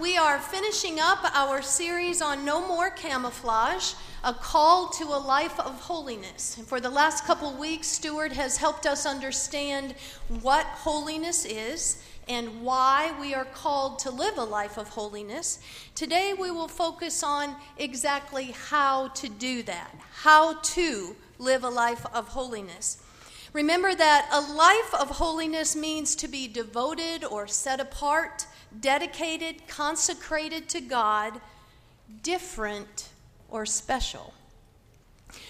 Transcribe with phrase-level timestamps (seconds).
[0.00, 5.58] we are finishing up our series on No More Camouflage, a call to a life
[5.58, 6.58] of holiness.
[6.58, 9.94] And for the last couple weeks, Stuart has helped us understand
[10.42, 15.60] what holiness is and why we are called to live a life of holiness.
[15.94, 22.04] Today, we will focus on exactly how to do that, how to live a life
[22.12, 23.02] of holiness.
[23.52, 28.46] Remember that a life of holiness means to be devoted or set apart
[28.80, 31.40] dedicated, consecrated to God,
[32.22, 33.08] different,
[33.48, 34.34] or special.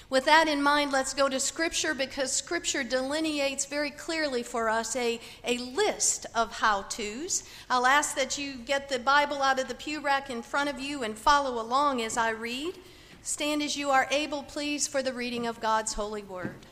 [0.08, 4.94] With that in mind, let's go to Scripture because Scripture delineates very clearly for us
[4.94, 7.42] a, a list of how to's.
[7.68, 10.80] I'll ask that you get the Bible out of the pew rack in front of
[10.80, 12.78] you and follow along as I read.
[13.22, 16.66] Stand as you are able, please, for the reading of God's holy word.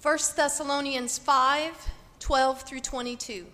[0.00, 3.46] 1 Thessalonians 5 12 through 22.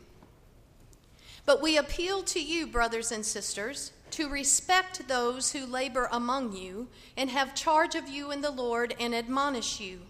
[1.46, 6.88] But we appeal to you, brothers and sisters, to respect those who labor among you
[7.16, 10.00] and have charge of you in the Lord and admonish you.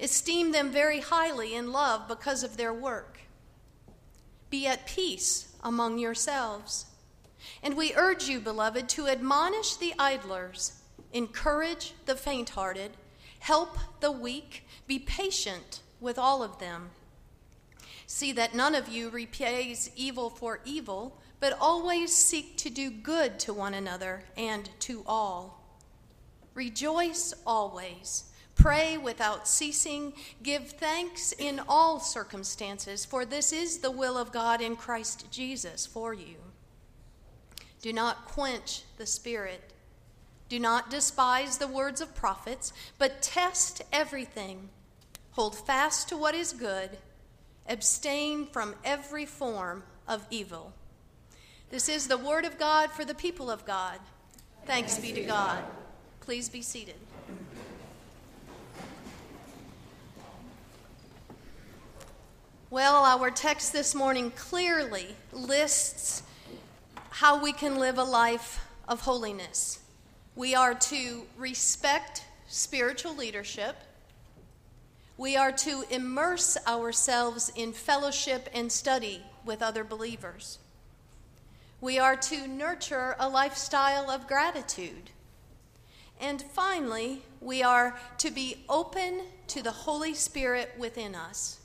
[0.00, 3.20] Esteem them very highly in love because of their work.
[4.48, 6.86] Be at peace among yourselves.
[7.62, 10.80] And we urge you, beloved, to admonish the idlers,
[11.12, 12.92] encourage the faint hearted,
[13.44, 16.88] help the weak be patient with all of them.
[18.06, 23.38] See that none of you repays evil for evil, but always seek to do good
[23.40, 25.62] to one another and to all.
[26.54, 28.24] Rejoice always.
[28.54, 30.14] Pray without ceasing.
[30.42, 35.84] Give thanks in all circumstances, for this is the will of God in Christ Jesus
[35.84, 36.36] for you.
[37.82, 39.73] Do not quench the Spirit.
[40.48, 44.68] Do not despise the words of prophets, but test everything.
[45.32, 46.98] Hold fast to what is good.
[47.68, 50.72] Abstain from every form of evil.
[51.70, 53.98] This is the word of God for the people of God.
[54.66, 55.64] Thanks be to God.
[56.20, 56.94] Please be seated.
[62.70, 66.22] Well, our text this morning clearly lists
[67.10, 69.78] how we can live a life of holiness.
[70.36, 73.76] We are to respect spiritual leadership.
[75.16, 80.58] We are to immerse ourselves in fellowship and study with other believers.
[81.80, 85.10] We are to nurture a lifestyle of gratitude.
[86.20, 91.60] And finally, we are to be open to the Holy Spirit within us.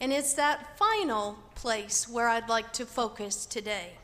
[0.00, 3.94] And it's that final place where I'd like to focus today.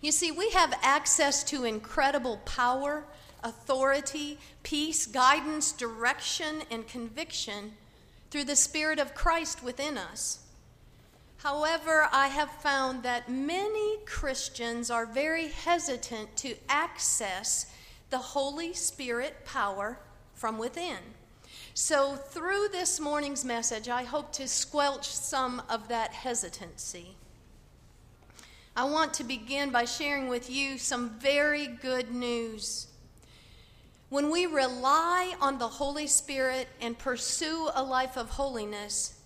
[0.00, 3.04] You see, we have access to incredible power,
[3.42, 7.72] authority, peace, guidance, direction, and conviction
[8.30, 10.40] through the Spirit of Christ within us.
[11.38, 17.70] However, I have found that many Christians are very hesitant to access
[18.08, 19.98] the Holy Spirit power
[20.32, 20.98] from within.
[21.74, 27.16] So, through this morning's message, I hope to squelch some of that hesitancy.
[28.76, 32.88] I want to begin by sharing with you some very good news.
[34.08, 39.20] When we rely on the Holy Spirit and pursue a life of holiness,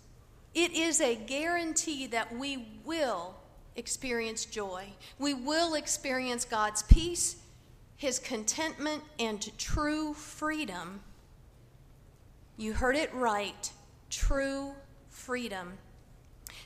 [0.54, 3.36] it is a guarantee that we will
[3.76, 4.84] experience joy.
[5.18, 7.36] We will experience God's peace,
[7.96, 11.00] His contentment, and true freedom.
[12.58, 13.72] You heard it right
[14.10, 14.72] true
[15.08, 15.78] freedom.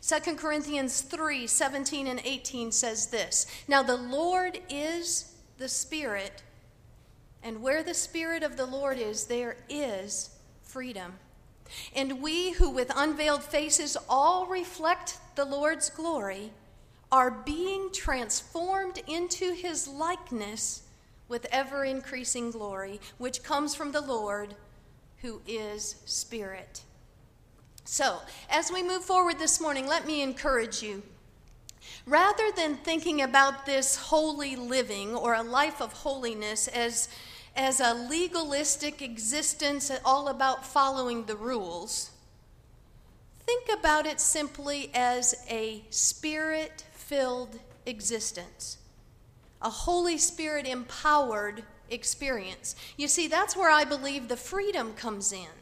[0.05, 6.43] 2 Corinthians 3 17 and 18 says this Now the Lord is the Spirit,
[7.43, 10.31] and where the Spirit of the Lord is, there is
[10.63, 11.15] freedom.
[11.95, 16.51] And we who with unveiled faces all reflect the Lord's glory
[17.13, 20.83] are being transformed into his likeness
[21.29, 24.55] with ever increasing glory, which comes from the Lord
[25.19, 26.83] who is Spirit.
[27.85, 31.03] So, as we move forward this morning, let me encourage you.
[32.07, 37.09] Rather than thinking about this holy living or a life of holiness as,
[37.57, 42.11] as a legalistic existence all about following the rules,
[43.47, 48.79] think about it simply as a spirit filled existence,
[49.61, 52.75] a Holy Spirit empowered experience.
[52.97, 55.62] You see, that's where I believe the freedom comes in.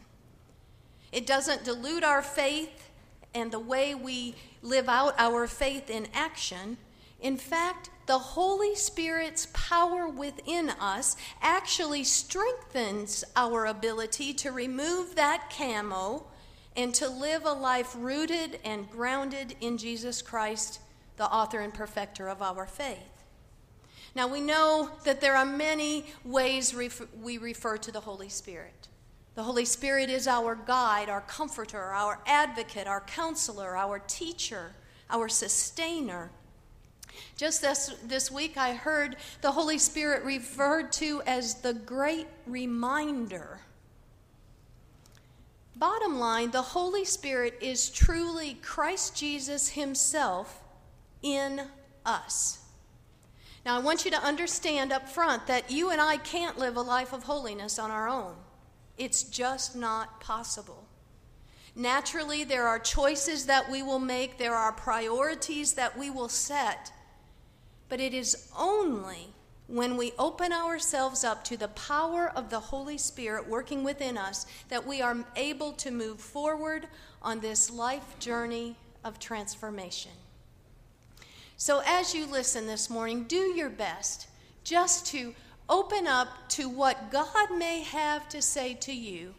[1.13, 2.91] It doesn't dilute our faith
[3.35, 6.77] and the way we live out our faith in action.
[7.21, 15.53] In fact, the Holy Spirit's power within us actually strengthens our ability to remove that
[15.57, 16.25] camo
[16.77, 20.81] and to live a life rooted and grounded in Jesus Christ,
[21.17, 23.25] the author and perfecter of our faith.
[24.15, 28.89] Now, we know that there are many ways we refer to the Holy Spirit.
[29.35, 34.73] The Holy Spirit is our guide, our comforter, our advocate, our counselor, our teacher,
[35.09, 36.31] our sustainer.
[37.37, 43.61] Just this, this week, I heard the Holy Spirit referred to as the great reminder.
[45.77, 50.63] Bottom line, the Holy Spirit is truly Christ Jesus Himself
[51.23, 51.63] in
[52.05, 52.59] us.
[53.65, 56.83] Now, I want you to understand up front that you and I can't live a
[56.83, 58.35] life of holiness on our own.
[59.01, 60.87] It's just not possible.
[61.75, 66.93] Naturally, there are choices that we will make, there are priorities that we will set,
[67.89, 69.29] but it is only
[69.69, 74.45] when we open ourselves up to the power of the Holy Spirit working within us
[74.69, 76.87] that we are able to move forward
[77.23, 80.13] on this life journey of transformation.
[81.57, 84.27] So, as you listen this morning, do your best
[84.63, 85.35] just to
[85.71, 89.35] open up to what God may have to say to you.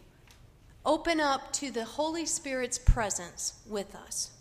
[0.85, 4.31] Open up to the Holy Spirit's presence with us.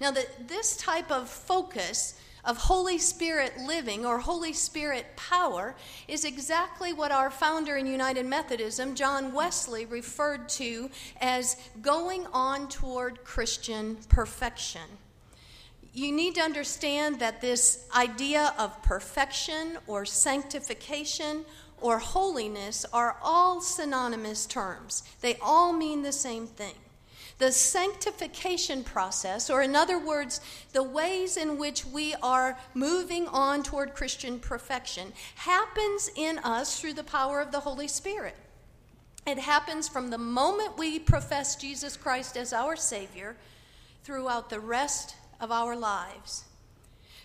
[0.00, 5.74] Now, the, this type of focus of Holy Spirit living or Holy Spirit power
[6.06, 10.88] is exactly what our founder in United Methodism, John Wesley, referred to
[11.20, 14.82] as going on toward Christian perfection.
[15.98, 21.44] You need to understand that this idea of perfection or sanctification
[21.80, 25.02] or holiness are all synonymous terms.
[25.22, 26.74] They all mean the same thing.
[27.38, 30.40] The sanctification process, or in other words,
[30.72, 36.94] the ways in which we are moving on toward Christian perfection, happens in us through
[36.94, 38.36] the power of the Holy Spirit.
[39.26, 43.34] It happens from the moment we profess Jesus Christ as our Savior
[44.04, 46.44] throughout the rest of our lives.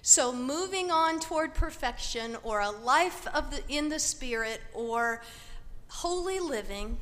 [0.02, 5.22] So, moving on toward perfection, or a life of the, in the Spirit, or
[5.88, 6.98] holy living,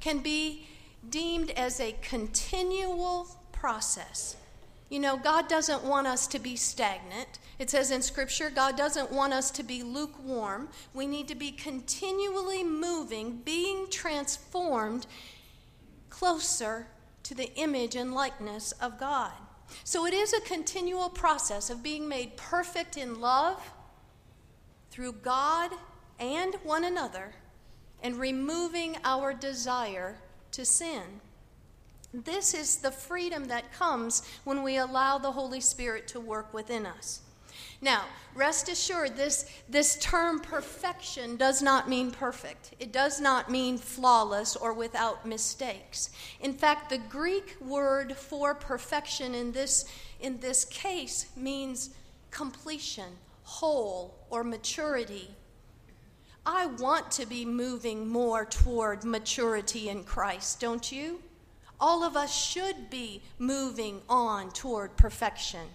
[0.00, 0.66] can be
[1.08, 4.36] deemed as a continual process.
[4.88, 7.38] You know, God doesn't want us to be stagnant.
[7.58, 10.68] It says in Scripture, God doesn't want us to be lukewarm.
[10.94, 15.06] We need to be continually moving, being transformed
[16.08, 16.88] closer
[17.22, 19.32] to the image and likeness of God.
[19.84, 23.72] So it is a continual process of being made perfect in love
[24.90, 25.70] through God
[26.18, 27.32] and one another
[28.02, 30.16] and removing our desire
[30.52, 31.20] to sin.
[32.12, 36.86] This is the freedom that comes when we allow the Holy Spirit to work within
[36.86, 37.20] us.
[37.82, 38.04] Now,
[38.34, 42.74] rest assured, this, this term perfection does not mean perfect.
[42.78, 46.10] It does not mean flawless or without mistakes.
[46.40, 49.86] In fact, the Greek word for perfection in this,
[50.20, 51.90] in this case means
[52.30, 53.12] completion,
[53.44, 55.34] whole, or maturity.
[56.44, 61.22] I want to be moving more toward maturity in Christ, don't you?
[61.78, 65.66] All of us should be moving on toward perfection.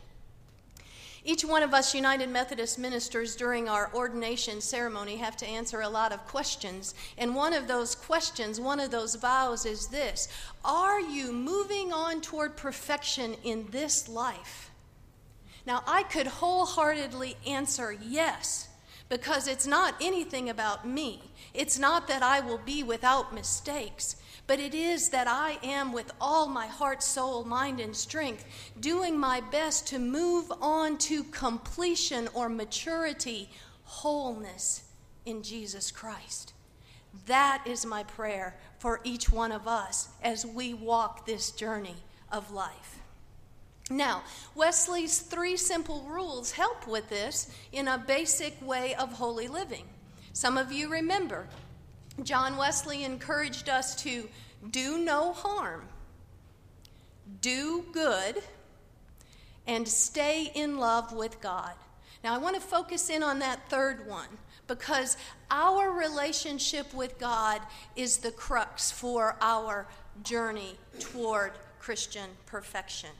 [1.27, 5.89] Each one of us United Methodist ministers during our ordination ceremony have to answer a
[5.89, 6.93] lot of questions.
[7.17, 10.27] And one of those questions, one of those vows is this
[10.63, 14.69] Are you moving on toward perfection in this life?
[15.65, 18.69] Now, I could wholeheartedly answer yes
[19.09, 21.31] because it's not anything about me.
[21.55, 24.15] It's not that I will be without mistakes,
[24.47, 28.45] but it is that I am with all my heart, soul, mind, and strength
[28.79, 33.49] doing my best to move on to completion or maturity,
[33.83, 34.83] wholeness
[35.25, 36.53] in Jesus Christ.
[37.25, 41.95] That is my prayer for each one of us as we walk this journey
[42.31, 42.99] of life.
[43.89, 44.23] Now,
[44.55, 49.85] Wesley's three simple rules help with this in a basic way of holy living.
[50.33, 51.47] Some of you remember,
[52.23, 54.29] John Wesley encouraged us to
[54.71, 55.87] do no harm,
[57.41, 58.41] do good,
[59.67, 61.73] and stay in love with God.
[62.23, 64.29] Now, I want to focus in on that third one
[64.67, 65.17] because
[65.51, 67.61] our relationship with God
[67.95, 69.87] is the crux for our
[70.23, 73.11] journey toward Christian perfection.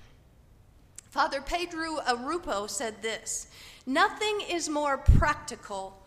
[1.12, 3.48] Father Pedro Arrupe said this
[3.86, 6.02] Nothing is more practical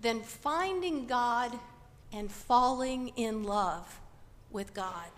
[0.00, 1.58] than finding God
[2.12, 4.00] and falling in love
[4.50, 5.08] with God.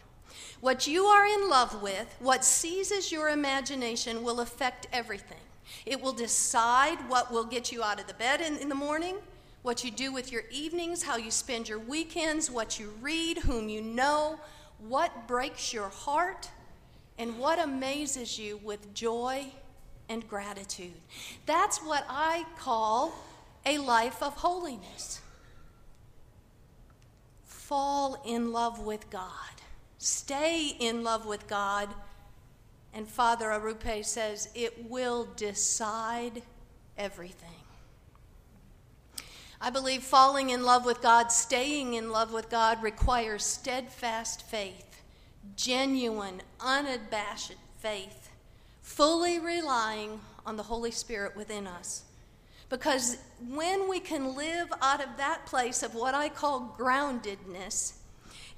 [0.60, 5.38] What you are in love with, what seizes your imagination, will affect everything.
[5.86, 9.16] It will decide what will get you out of the bed in, in the morning,
[9.62, 13.68] what you do with your evenings, how you spend your weekends, what you read, whom
[13.68, 14.38] you know,
[14.78, 16.50] what breaks your heart
[17.18, 19.46] and what amazes you with joy
[20.08, 20.94] and gratitude.
[21.46, 23.14] That's what I call
[23.64, 25.20] a life of holiness.
[27.64, 29.30] Fall in love with God,
[29.96, 31.88] stay in love with God.
[32.92, 36.42] And Father Arrupe says it will decide
[36.98, 37.48] everything.
[39.62, 45.02] I believe falling in love with God, staying in love with God, requires steadfast faith,
[45.56, 48.28] genuine, unabashed faith,
[48.82, 52.02] fully relying on the Holy Spirit within us.
[52.68, 53.18] Because
[53.48, 57.94] when we can live out of that place of what I call groundedness,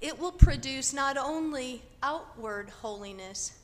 [0.00, 3.58] it will produce not only outward holiness,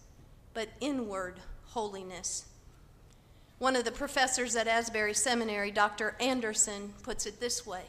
[0.55, 2.47] but inward holiness.
[3.59, 6.17] One of the professors at Asbury Seminary, Dr.
[6.19, 7.83] Anderson, puts it this way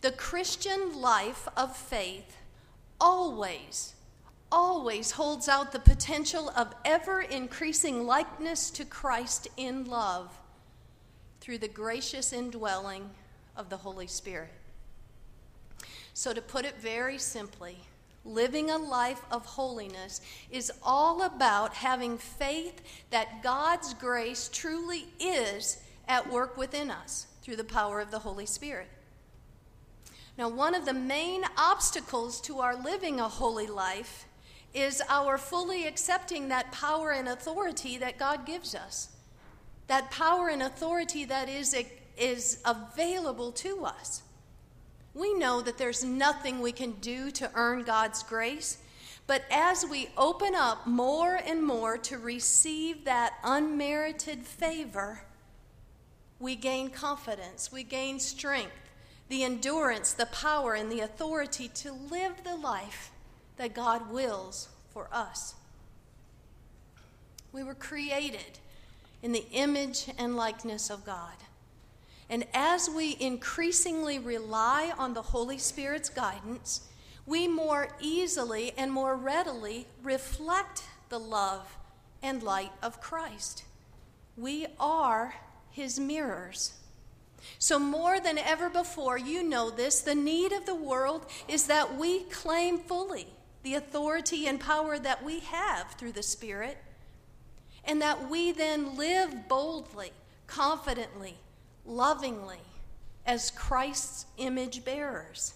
[0.00, 2.36] The Christian life of faith
[3.00, 3.94] always,
[4.50, 10.36] always holds out the potential of ever increasing likeness to Christ in love
[11.42, 13.10] through the gracious indwelling
[13.56, 14.52] of the Holy Spirit.
[16.14, 17.78] So, to put it very simply,
[18.24, 20.20] living a life of holiness
[20.52, 22.80] is all about having faith
[23.10, 28.46] that God's grace truly is at work within us through the power of the Holy
[28.46, 28.88] Spirit.
[30.38, 34.26] Now, one of the main obstacles to our living a holy life
[34.72, 39.08] is our fully accepting that power and authority that God gives us.
[39.92, 41.76] That power and authority that is,
[42.16, 44.22] is available to us.
[45.12, 48.78] We know that there's nothing we can do to earn God's grace,
[49.26, 55.26] but as we open up more and more to receive that unmerited favor,
[56.40, 58.72] we gain confidence, we gain strength,
[59.28, 63.10] the endurance, the power, and the authority to live the life
[63.58, 65.54] that God wills for us.
[67.52, 68.58] We were created
[69.22, 71.36] in the image and likeness of God.
[72.28, 76.88] And as we increasingly rely on the Holy Spirit's guidance,
[77.26, 81.76] we more easily and more readily reflect the love
[82.22, 83.64] and light of Christ.
[84.36, 85.34] We are
[85.70, 86.72] his mirrors.
[87.58, 91.96] So, more than ever before, you know this, the need of the world is that
[91.96, 93.26] we claim fully
[93.62, 96.78] the authority and power that we have through the Spirit,
[97.84, 100.12] and that we then live boldly,
[100.46, 101.36] confidently,
[101.84, 102.60] lovingly
[103.26, 105.54] as Christ's image bearers.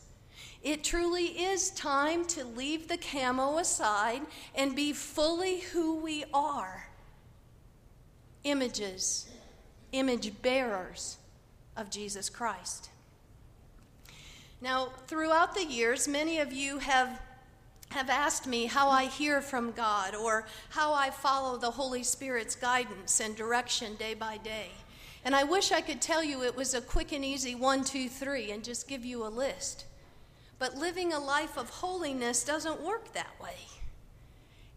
[0.62, 4.22] It truly is time to leave the camo aside
[4.54, 6.88] and be fully who we are
[8.46, 9.28] images,
[9.92, 11.18] image bearers
[11.76, 12.90] of Jesus Christ.
[14.60, 17.20] Now, throughout the years, many of you have,
[17.90, 22.56] have asked me how I hear from God or how I follow the Holy Spirit's
[22.56, 24.70] guidance and direction day by day.
[25.24, 28.08] And I wish I could tell you it was a quick and easy one, two,
[28.08, 29.86] three, and just give you a list.
[30.58, 33.56] But living a life of holiness doesn't work that way.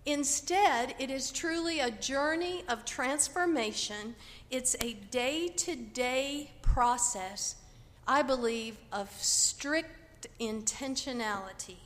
[0.06, 4.16] Instead, it is truly a journey of transformation.
[4.50, 7.56] It's a day to day process,
[8.08, 11.78] I believe, of strict intentionality,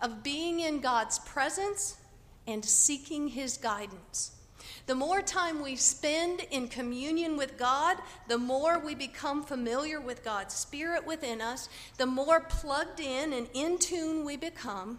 [0.00, 1.96] of being in God's presence
[2.46, 4.32] and seeking His guidance.
[4.86, 7.96] The more time we spend in communion with God,
[8.28, 13.48] the more we become familiar with God's Spirit within us, the more plugged in and
[13.54, 14.98] in tune we become,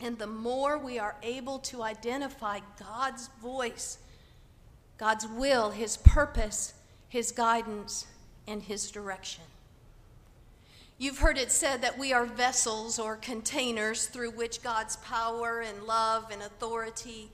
[0.00, 3.98] and the more we are able to identify God's voice,
[4.98, 6.74] God's will, His purpose,
[7.08, 8.06] His guidance,
[8.46, 9.44] and His direction.
[11.02, 15.82] You've heard it said that we are vessels or containers through which God's power and
[15.82, 17.28] love and authority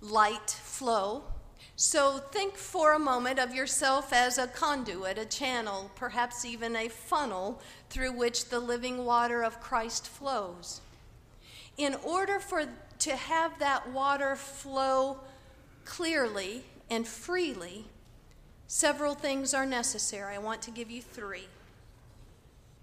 [0.00, 1.22] light flow.
[1.76, 6.88] So think for a moment of yourself as a conduit, a channel, perhaps even a
[6.88, 10.80] funnel through which the living water of Christ flows.
[11.76, 12.64] In order for
[12.98, 15.20] to have that water flow
[15.84, 17.84] clearly and freely,
[18.66, 20.34] several things are necessary.
[20.34, 21.46] I want to give you three.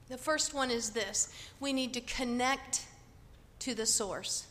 [0.10, 2.86] The first one is this we need to connect
[3.60, 4.48] to the source.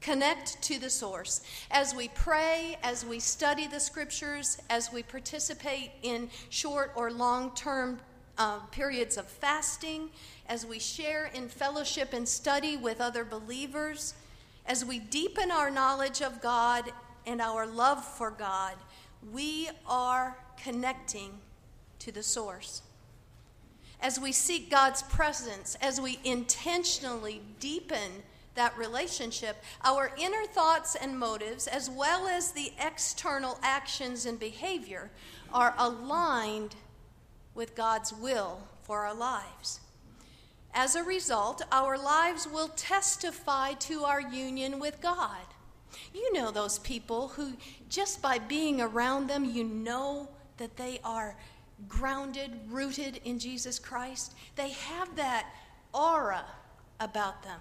[0.00, 1.40] Connect to the source.
[1.70, 7.54] As we pray, as we study the scriptures, as we participate in short or long
[7.54, 7.98] term
[8.38, 10.10] uh, periods of fasting,
[10.48, 14.14] as we share in fellowship and study with other believers,
[14.66, 16.84] as we deepen our knowledge of God
[17.26, 18.74] and our love for God,
[19.32, 21.32] we are connecting
[22.00, 22.82] to the source.
[24.00, 28.22] As we seek God's presence, as we intentionally deepen
[28.54, 35.10] that relationship, our inner thoughts and motives, as well as the external actions and behavior,
[35.52, 36.74] are aligned
[37.54, 39.80] with God's will for our lives.
[40.74, 45.46] As a result, our lives will testify to our union with God.
[46.12, 47.54] You know those people who,
[47.88, 51.36] just by being around them, you know that they are
[51.88, 54.34] grounded, rooted in Jesus Christ.
[54.56, 55.46] They have that
[55.92, 56.44] aura
[57.00, 57.60] about them.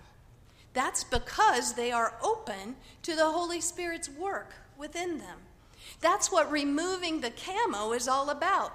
[0.73, 5.39] That's because they are open to the Holy Spirit's work within them.
[6.01, 8.73] That's what removing the camo is all about.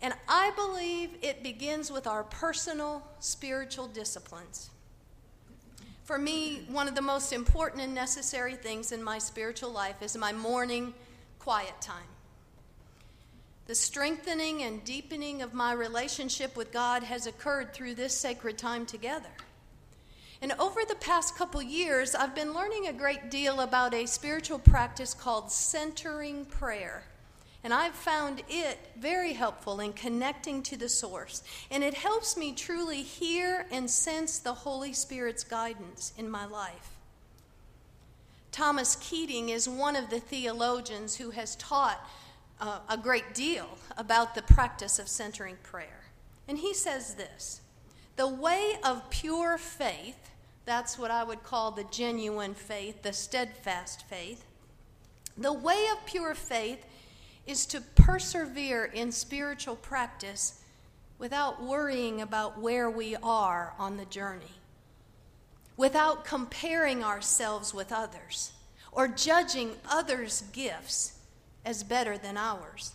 [0.00, 4.70] And I believe it begins with our personal spiritual disciplines.
[6.04, 10.16] For me, one of the most important and necessary things in my spiritual life is
[10.16, 10.94] my morning
[11.38, 12.02] quiet time.
[13.66, 18.86] The strengthening and deepening of my relationship with God has occurred through this sacred time
[18.86, 19.30] together.
[20.40, 24.58] And over the past couple years, I've been learning a great deal about a spiritual
[24.58, 27.04] practice called centering prayer.
[27.62, 31.44] And I've found it very helpful in connecting to the source.
[31.70, 36.90] And it helps me truly hear and sense the Holy Spirit's guidance in my life.
[38.50, 42.04] Thomas Keating is one of the theologians who has taught
[42.62, 46.04] a great deal about the practice of centering prayer.
[46.46, 47.60] And he says this
[48.16, 50.30] The way of pure faith,
[50.64, 54.44] that's what I would call the genuine faith, the steadfast faith.
[55.36, 56.84] The way of pure faith
[57.46, 60.60] is to persevere in spiritual practice
[61.18, 64.60] without worrying about where we are on the journey,
[65.76, 68.52] without comparing ourselves with others
[68.92, 71.18] or judging others' gifts
[71.64, 72.92] as better than ours.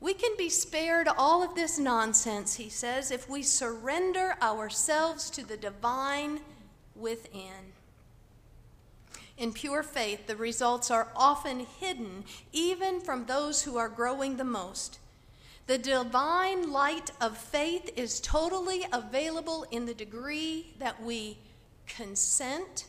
[0.00, 5.44] We can be spared all of this nonsense, he says, if we surrender ourselves to
[5.44, 6.40] the divine
[6.94, 7.72] within.
[9.36, 14.44] In pure faith, the results are often hidden even from those who are growing the
[14.44, 14.98] most.
[15.66, 21.38] The divine light of faith is totally available in the degree that we
[21.86, 22.86] consent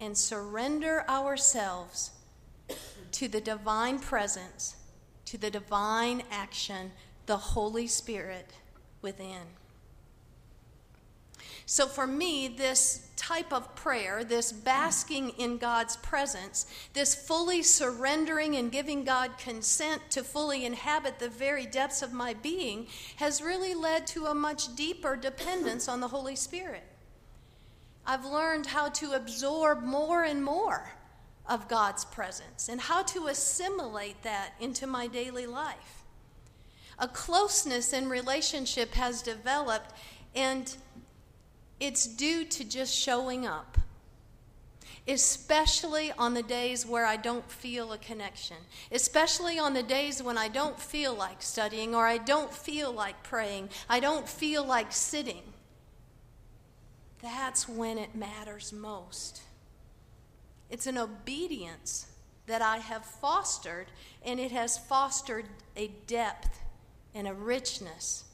[0.00, 2.12] and surrender ourselves
[3.12, 4.76] to the divine presence,
[5.26, 6.92] to the divine action,
[7.26, 8.50] the Holy Spirit
[9.02, 9.46] within.
[11.66, 18.56] So, for me, this type of prayer, this basking in God's presence, this fully surrendering
[18.56, 23.74] and giving God consent to fully inhabit the very depths of my being, has really
[23.74, 26.82] led to a much deeper dependence on the Holy Spirit.
[28.04, 30.90] I've learned how to absorb more and more
[31.48, 36.04] of God's presence and how to assimilate that into my daily life.
[36.98, 39.92] A closeness in relationship has developed,
[40.34, 40.76] and
[41.80, 43.78] it's due to just showing up,
[45.08, 48.58] especially on the days where I don't feel a connection,
[48.92, 53.22] especially on the days when I don't feel like studying or I don't feel like
[53.22, 55.42] praying, I don't feel like sitting.
[57.22, 59.42] That's when it matters most.
[60.70, 62.06] It's an obedience
[62.46, 63.86] that I have fostered,
[64.24, 66.60] and it has fostered a depth
[67.14, 68.24] and a richness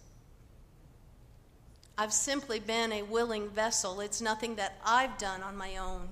[1.98, 4.00] I've simply been a willing vessel.
[4.00, 6.10] It's nothing that I've done on my own.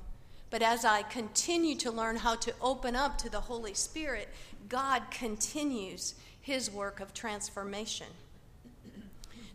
[0.49, 4.29] But as I continue to learn how to open up to the Holy Spirit,
[4.69, 8.07] God continues his work of transformation.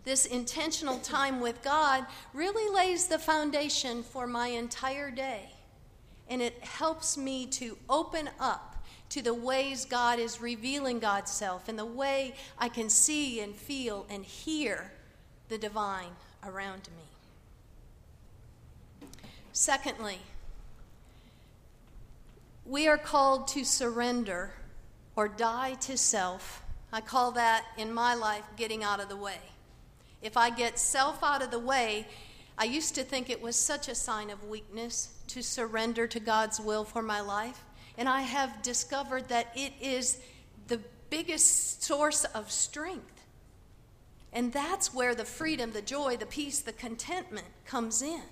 [0.03, 5.49] This intentional time with God really lays the foundation for my entire day.
[6.29, 11.67] And it helps me to open up to the ways God is revealing God's self
[11.67, 14.91] and the way I can see and feel and hear
[15.49, 16.11] the divine
[16.45, 17.03] around me.
[19.51, 20.19] Secondly,
[22.65, 24.51] we are called to surrender
[25.15, 26.61] or die to self.
[26.93, 29.39] I call that in my life getting out of the way.
[30.21, 32.07] If I get self out of the way,
[32.60, 36.60] I used to think it was such a sign of weakness to surrender to God's
[36.60, 37.63] will for my life.
[37.98, 40.19] And I have discovered that it is
[40.67, 43.24] the biggest source of strength.
[44.34, 48.24] And that's where the freedom, the joy, the peace, the contentment comes in.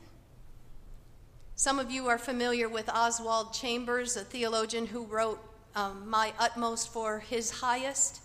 [1.56, 5.40] Some of you are familiar with Oswald Chambers, a theologian who wrote
[5.74, 8.22] um, My Utmost for His Highest.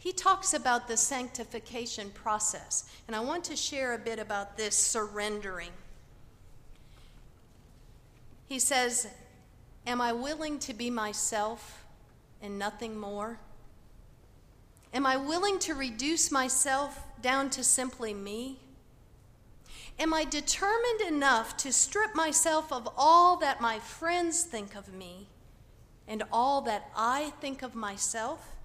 [0.00, 4.74] He talks about the sanctification process, and I want to share a bit about this
[4.74, 5.68] surrendering.
[8.46, 9.06] He says,
[9.86, 11.84] Am I willing to be myself
[12.40, 13.40] and nothing more?
[14.94, 18.58] Am I willing to reduce myself down to simply me?
[19.98, 25.26] Am I determined enough to strip myself of all that my friends think of me
[26.08, 28.56] and all that I think of myself?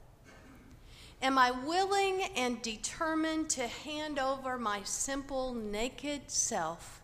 [1.21, 7.01] Am I willing and determined to hand over my simple, naked self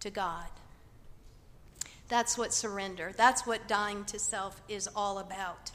[0.00, 0.48] to God?
[2.08, 5.70] That's what surrender, that's what dying to self is all about.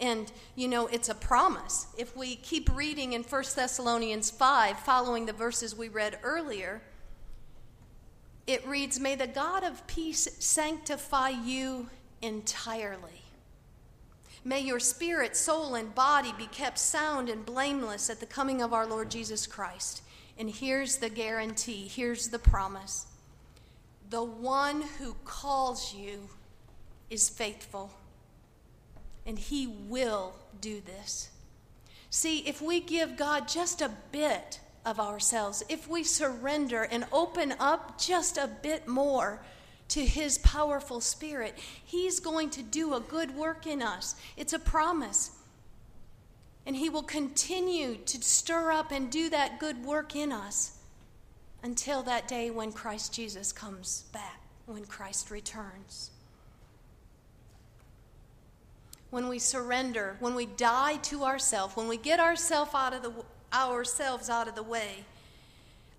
[0.00, 1.86] And, you know, it's a promise.
[1.96, 6.82] If we keep reading in 1 Thessalonians 5, following the verses we read earlier,
[8.46, 11.88] it reads, May the God of peace sanctify you
[12.20, 13.23] entirely.
[14.46, 18.74] May your spirit, soul, and body be kept sound and blameless at the coming of
[18.74, 20.02] our Lord Jesus Christ.
[20.38, 23.06] And here's the guarantee, here's the promise.
[24.10, 26.28] The one who calls you
[27.08, 27.90] is faithful,
[29.24, 31.30] and he will do this.
[32.10, 37.54] See, if we give God just a bit of ourselves, if we surrender and open
[37.58, 39.40] up just a bit more,
[39.88, 44.14] to his powerful spirit, he's going to do a good work in us.
[44.36, 45.32] It's a promise.
[46.66, 50.78] And he will continue to stir up and do that good work in us
[51.62, 56.10] until that day when Christ Jesus comes back, when Christ returns.
[59.10, 63.12] When we surrender, when we die to ourselves, when we get ourselves out of the
[63.52, 65.04] ourselves out of the way,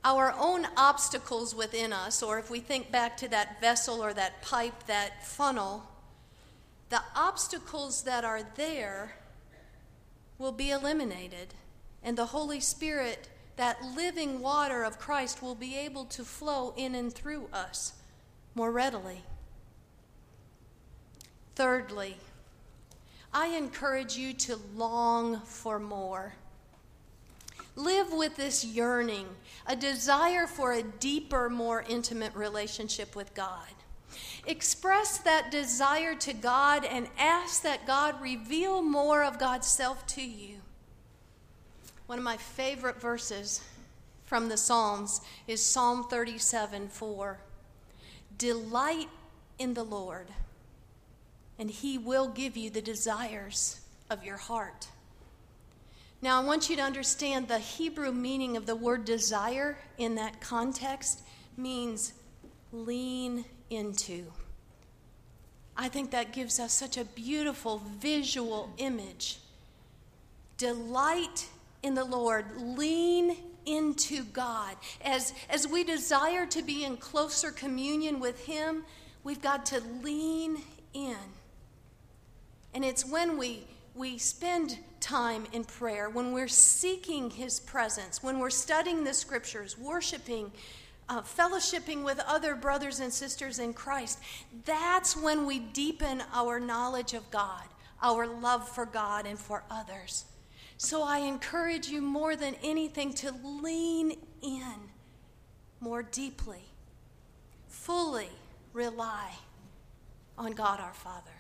[0.06, 4.44] our own obstacles within us, or if we think back to that vessel or that
[4.44, 5.84] pipe, that funnel,
[6.90, 9.16] the obstacles that are there
[10.38, 11.56] will be eliminated.
[12.04, 16.94] And the Holy Spirit, that living water of Christ, will be able to flow in
[16.94, 17.94] and through us
[18.54, 19.24] more readily.
[21.56, 22.18] Thirdly,
[23.34, 26.36] I encourage you to long for more.
[27.76, 29.28] Live with this yearning,
[29.68, 33.68] a desire for a deeper, more intimate relationship with God.
[34.48, 40.22] Express that desire to God and ask that God reveal more of God's self to
[40.22, 40.58] you.
[42.06, 43.62] One of my favorite verses
[44.26, 47.40] from the Psalms is Psalm 37 4.
[48.38, 49.10] Delight
[49.60, 50.28] in the Lord,
[51.58, 54.88] and he will give you the desires of your heart.
[56.22, 60.42] Now, I want you to understand the Hebrew meaning of the word desire in that
[60.42, 61.22] context
[61.58, 62.14] means
[62.72, 64.32] lean into.
[65.78, 69.40] I think that gives us such a beautiful visual image.
[70.58, 71.48] Delight
[71.84, 74.76] in the Lord, lean into God.
[75.04, 78.84] As, as we desire to be in closer communion with Him,
[79.24, 80.60] we've got to lean
[80.94, 81.18] in.
[82.74, 88.40] And it's when we, we spend time in prayer, when we're seeking His presence, when
[88.40, 90.52] we're studying the scriptures, worshiping,
[91.08, 94.20] uh, fellowshipping with other brothers and sisters in Christ,
[94.66, 97.64] that's when we deepen our knowledge of God,
[98.02, 100.26] our love for God and for others.
[100.78, 104.74] So I encourage you more than anything to lean in
[105.80, 106.64] more deeply,
[107.68, 108.30] fully
[108.74, 109.32] rely
[110.38, 111.32] on God our Father.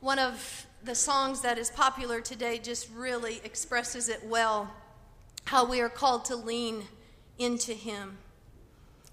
[0.00, 4.70] One of the songs that is popular today just really expresses it well
[5.46, 6.82] how we are called to lean
[7.38, 8.18] into Him.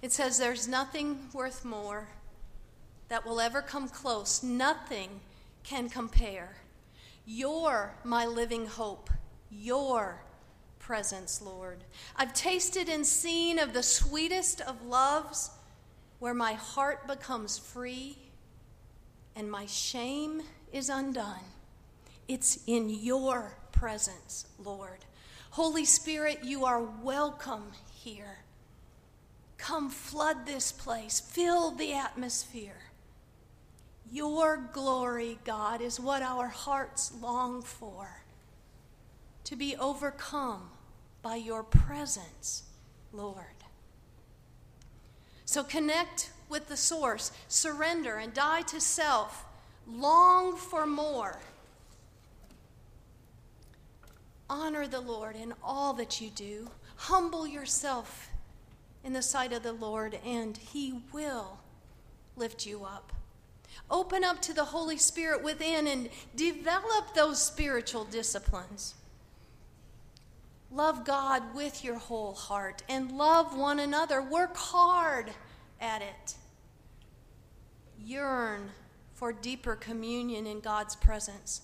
[0.01, 2.09] It says, There's nothing worth more
[3.07, 5.21] that will ever come close, nothing
[5.63, 6.57] can compare.
[7.25, 9.09] You're my living hope,
[9.49, 10.21] your
[10.79, 11.83] presence, Lord.
[12.17, 15.51] I've tasted and seen of the sweetest of loves
[16.19, 18.17] where my heart becomes free
[19.35, 20.41] and my shame
[20.73, 21.39] is undone.
[22.31, 24.99] It's in your presence, Lord.
[25.49, 28.37] Holy Spirit, you are welcome here.
[29.57, 32.83] Come flood this place, fill the atmosphere.
[34.09, 38.23] Your glory, God, is what our hearts long for.
[39.43, 40.69] To be overcome
[41.21, 42.63] by your presence,
[43.11, 43.65] Lord.
[45.43, 49.43] So connect with the source, surrender and die to self,
[49.85, 51.41] long for more
[54.51, 56.67] Honor the Lord in all that you do.
[56.97, 58.29] Humble yourself
[59.01, 61.57] in the sight of the Lord, and He will
[62.35, 63.13] lift you up.
[63.89, 68.95] Open up to the Holy Spirit within and develop those spiritual disciplines.
[70.69, 74.21] Love God with your whole heart and love one another.
[74.21, 75.31] Work hard
[75.79, 76.35] at it.
[77.97, 78.71] Yearn
[79.13, 81.61] for deeper communion in God's presence.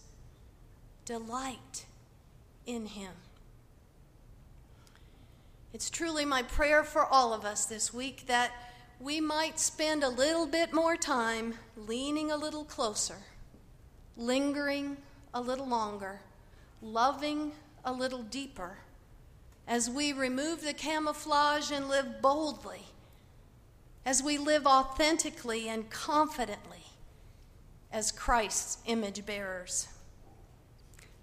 [1.03, 1.86] Delight
[2.67, 3.13] in Him.
[5.73, 8.51] It's truly my prayer for all of us this week that
[8.99, 13.17] we might spend a little bit more time leaning a little closer,
[14.15, 14.97] lingering
[15.33, 16.21] a little longer,
[16.81, 17.51] loving
[17.85, 18.77] a little deeper,
[19.67, 22.81] as we remove the camouflage and live boldly,
[24.05, 26.85] as we live authentically and confidently
[27.91, 29.87] as Christ's image bearers.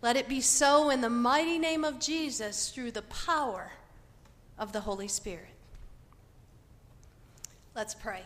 [0.05, 3.73] Let it be so in the mighty name of Jesus through the power
[4.59, 5.49] of the Holy Spirit.
[7.75, 8.21] Let's pray.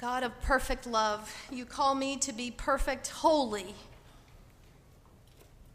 [0.00, 3.74] God of perfect love, you call me to be perfect, holy,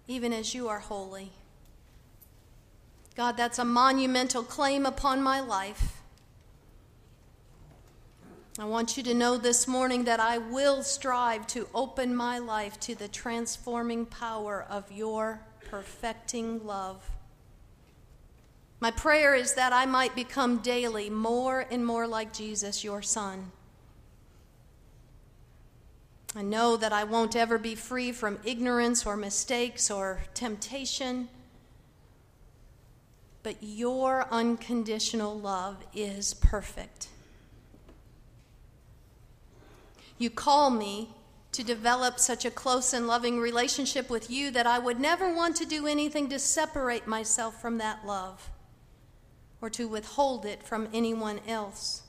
[0.08, 1.34] even as you are holy.
[3.18, 5.99] God, that's a monumental claim upon my life.
[8.62, 12.78] I want you to know this morning that I will strive to open my life
[12.82, 17.10] to the transforming power of your perfecting love.
[18.82, 23.54] My prayer is that I might become daily more and more like Jesus, your Son.
[26.36, 31.30] I know that I won't ever be free from ignorance or mistakes or temptation,
[33.42, 37.08] but your unconditional love is perfect.
[40.20, 41.16] You call me
[41.54, 45.56] to develop such a close and loving relationship with you that I would never want
[45.56, 48.52] to do anything to separate myself from that love
[49.62, 52.04] or to withhold it from anyone else.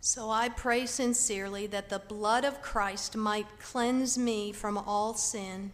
[0.00, 5.72] So I pray sincerely that the blood of Christ might cleanse me from all sin.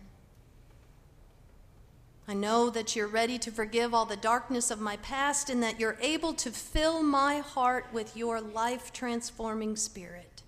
[2.30, 5.80] I know that you're ready to forgive all the darkness of my past and that
[5.80, 10.42] you're able to fill my heart with your life transforming spirit.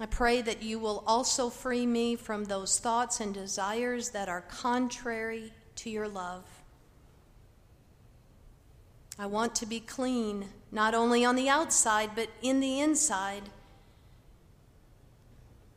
[0.00, 4.40] I pray that you will also free me from those thoughts and desires that are
[4.40, 6.44] contrary to your love.
[9.18, 13.50] I want to be clean, not only on the outside, but in the inside.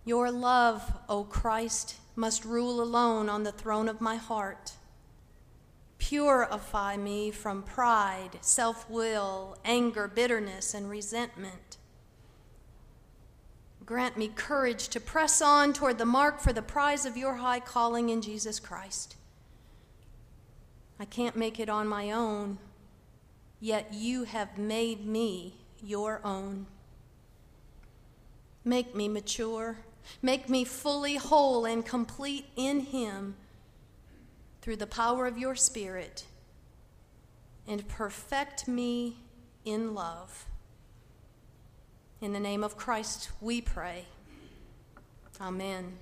[0.06, 4.73] Your love, O Christ, must rule alone on the throne of my heart.
[5.97, 11.77] Purify me from pride, self will, anger, bitterness, and resentment.
[13.84, 17.60] Grant me courage to press on toward the mark for the prize of your high
[17.60, 19.15] calling in Jesus Christ.
[20.99, 22.60] I can't make it on my own,
[23.60, 26.67] yet you have made me your own.
[28.63, 29.77] Make me mature
[30.22, 33.36] Make me fully whole and complete in Him
[34.62, 36.26] through the power of your Spirit,
[37.68, 39.18] and perfect me
[39.66, 40.46] in love.
[42.22, 44.06] In the name of Christ, we pray.
[45.40, 45.98] Amen.